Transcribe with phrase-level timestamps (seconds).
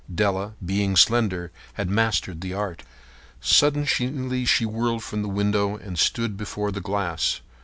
[0.11, 2.81] Della, being slender, had mastered the art.
[3.39, 7.41] Suddenly she whirled from the window and stood before the glass.